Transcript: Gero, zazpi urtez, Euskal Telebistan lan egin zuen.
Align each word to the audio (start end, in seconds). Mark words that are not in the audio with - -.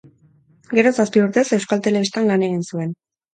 Gero, 0.77 0.91
zazpi 1.03 1.21
urtez, 1.25 1.43
Euskal 1.59 1.85
Telebistan 1.89 2.31
lan 2.33 2.47
egin 2.49 2.65
zuen. 2.73 2.99